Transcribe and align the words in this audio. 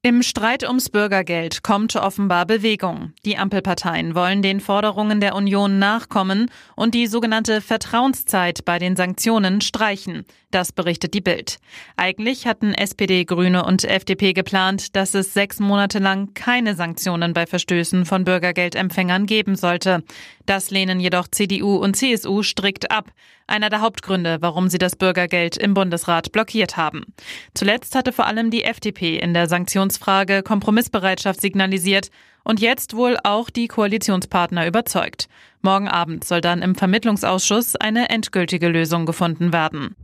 Im 0.00 0.22
Streit 0.22 0.62
ums 0.62 0.90
Bürgergeld 0.90 1.64
kommt 1.64 1.96
offenbar 1.96 2.46
Bewegung. 2.46 3.14
Die 3.24 3.36
Ampelparteien 3.36 4.14
wollen 4.14 4.42
den 4.42 4.60
Forderungen 4.60 5.20
der 5.20 5.34
Union 5.34 5.80
nachkommen 5.80 6.52
und 6.76 6.94
die 6.94 7.08
sogenannte 7.08 7.60
Vertrauenszeit 7.60 8.64
bei 8.64 8.78
den 8.78 8.94
Sanktionen 8.94 9.60
streichen. 9.60 10.24
Das 10.52 10.70
berichtet 10.70 11.14
die 11.14 11.20
Bild. 11.20 11.58
Eigentlich 11.96 12.46
hatten 12.46 12.74
SPD, 12.74 13.24
Grüne 13.24 13.64
und 13.64 13.82
FDP 13.82 14.34
geplant, 14.34 14.94
dass 14.94 15.14
es 15.14 15.34
sechs 15.34 15.58
Monate 15.58 15.98
lang 15.98 16.32
keine 16.32 16.76
Sanktionen 16.76 17.32
bei 17.32 17.46
Verstößen 17.46 18.06
von 18.06 18.22
Bürgergeldempfängern 18.22 19.26
geben 19.26 19.56
sollte. 19.56 20.04
Das 20.46 20.70
lehnen 20.70 21.00
jedoch 21.00 21.26
CDU 21.26 21.74
und 21.74 21.96
CSU 21.96 22.44
strikt 22.44 22.92
ab. 22.92 23.10
Einer 23.48 23.70
der 23.70 23.80
Hauptgründe, 23.80 24.36
warum 24.40 24.68
sie 24.68 24.76
das 24.76 24.94
Bürgergeld 24.94 25.56
im 25.56 25.72
Bundesrat 25.72 26.32
blockiert 26.32 26.76
haben. 26.76 27.06
Zuletzt 27.54 27.94
hatte 27.94 28.12
vor 28.12 28.26
allem 28.26 28.50
die 28.50 28.62
FDP 28.62 29.16
in 29.16 29.32
der 29.32 29.48
Sanktionsfrage 29.48 30.42
Kompromissbereitschaft 30.42 31.40
signalisiert 31.40 32.10
und 32.44 32.60
jetzt 32.60 32.94
wohl 32.94 33.16
auch 33.24 33.48
die 33.48 33.66
Koalitionspartner 33.66 34.66
überzeugt. 34.66 35.28
Morgen 35.62 35.88
Abend 35.88 36.24
soll 36.24 36.42
dann 36.42 36.60
im 36.60 36.74
Vermittlungsausschuss 36.74 37.74
eine 37.74 38.10
endgültige 38.10 38.68
Lösung 38.68 39.06
gefunden 39.06 39.52
werden. 39.52 39.96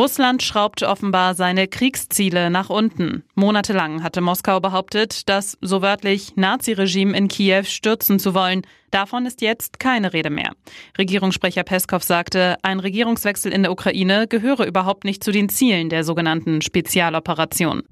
Russland 0.00 0.42
schraubt 0.42 0.82
offenbar 0.82 1.34
seine 1.34 1.68
Kriegsziele 1.68 2.48
nach 2.48 2.70
unten. 2.70 3.22
Monatelang 3.34 4.02
hatte 4.02 4.22
Moskau 4.22 4.58
behauptet, 4.58 5.28
das 5.28 5.58
so 5.60 5.82
wörtlich 5.82 6.36
Naziregime 6.36 7.14
in 7.14 7.28
Kiew 7.28 7.64
stürzen 7.64 8.18
zu 8.18 8.32
wollen. 8.32 8.62
Davon 8.90 9.26
ist 9.26 9.42
jetzt 9.42 9.78
keine 9.78 10.14
Rede 10.14 10.30
mehr. 10.30 10.52
Regierungssprecher 10.96 11.64
Peskov 11.64 12.02
sagte, 12.02 12.56
ein 12.62 12.80
Regierungswechsel 12.80 13.52
in 13.52 13.62
der 13.62 13.72
Ukraine 13.72 14.26
gehöre 14.26 14.64
überhaupt 14.64 15.04
nicht 15.04 15.22
zu 15.22 15.32
den 15.32 15.50
Zielen 15.50 15.90
der 15.90 16.02
sogenannten 16.02 16.62
Spezialoperation. 16.62 17.82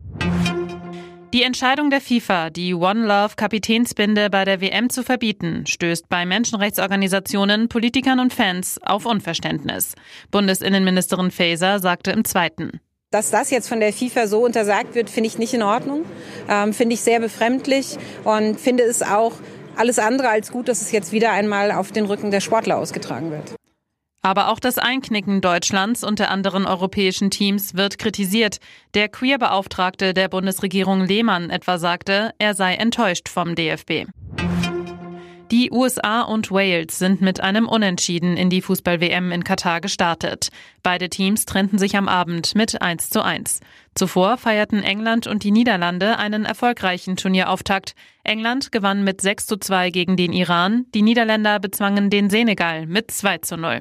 Die 1.35 1.43
Entscheidung 1.43 1.91
der 1.91 2.01
FIFA, 2.01 2.49
die 2.49 2.73
One 2.73 3.05
Love 3.05 3.35
Kapitänsbinde 3.37 4.31
bei 4.31 4.47
der 4.47 4.63
WM 4.63 4.89
zu 4.89 5.03
verbieten, 5.03 5.67
stößt 5.67 6.09
bei 6.09 6.25
Menschenrechtsorganisationen, 6.25 7.69
Politikern 7.69 8.19
und 8.19 8.33
Fans 8.33 8.81
auf 8.83 9.05
Unverständnis. 9.05 9.95
Bundesinnenministerin 10.31 11.31
Faeser 11.31 11.81
sagte 11.81 12.13
im 12.13 12.25
Zweiten. 12.25 12.81
Dass 13.11 13.31
das 13.31 13.51
jetzt 13.51 13.69
von 13.69 13.81
der 13.81 13.93
FIFA 13.93 14.27
so 14.27 14.43
untersagt 14.43 14.95
wird, 14.95 15.11
finde 15.11 15.29
ich 15.29 15.37
nicht 15.37 15.53
in 15.53 15.63
Ordnung, 15.63 16.07
ähm, 16.49 16.73
finde 16.73 16.95
ich 16.95 17.03
sehr 17.03 17.21
befremdlich 17.21 17.99
und 18.25 18.59
finde 18.59 18.85
es 18.85 19.03
auch 19.03 19.35
alles 19.77 19.99
andere 19.99 20.31
als 20.31 20.51
gut, 20.51 20.67
dass 20.67 20.81
es 20.81 20.93
jetzt 20.93 21.13
wieder 21.13 21.33
einmal 21.33 21.73
auf 21.73 21.93
den 21.93 22.07
Rücken 22.07 22.31
der 22.31 22.41
Sportler 22.41 22.79
ausgetragen 22.79 23.31
wird. 23.31 23.58
Aber 24.29 24.49
auch 24.49 24.61
das 24.61 24.77
Einknicken 24.77 25.41
Deutschlands 25.41 26.05
und 26.05 26.19
der 26.19 26.31
anderen 26.31 26.67
europäischen 26.67 27.31
Teams 27.31 27.77
wird 27.77 27.99
kritisiert. 27.99 28.59
Der 28.93 29.09
Queer-Beauftragte 29.09 30.13
der 30.13 30.29
Bundesregierung 30.29 31.07
Lehmann 31.07 31.49
etwa 31.49 31.79
sagte, 31.79 32.35
er 32.39 32.53
sei 32.53 32.75
enttäuscht 32.75 33.31
vom 33.31 33.55
DFB. 33.55 34.05
Die 35.51 35.71
USA 35.71 36.21
und 36.21 36.51
Wales 36.51 36.99
sind 36.99 37.23
mit 37.23 37.41
einem 37.41 37.67
Unentschieden 37.67 38.37
in 38.37 38.51
die 38.51 38.61
Fußball-WM 38.61 39.33
in 39.33 39.45
Katar 39.45 39.81
gestartet. 39.81 40.51
Beide 40.83 41.09
Teams 41.09 41.47
trennten 41.47 41.79
sich 41.79 41.97
am 41.97 42.07
Abend 42.07 42.55
mit 42.55 42.83
1 42.83 43.09
zu 43.09 43.25
1. 43.25 43.61
Zuvor 43.95 44.37
feierten 44.37 44.83
England 44.83 45.27
und 45.27 45.43
die 45.43 45.53
Niederlande 45.53 46.19
einen 46.19 46.45
erfolgreichen 46.45 47.17
Turnierauftakt. 47.17 47.95
England 48.25 48.73
gewann 48.73 49.05
mit 49.05 49.23
6 49.23 49.47
zu 49.47 49.57
2 49.57 49.89
gegen 49.89 50.19
den 50.19 50.35
Iran, 50.35 50.85
die 50.95 51.01
Niederländer 51.01 51.61
bezwangen 51.61 52.11
den 52.11 52.29
Senegal 52.29 52.85
mit 52.85 53.11
2 53.11 53.39
zu 53.39 53.57
0. 53.57 53.81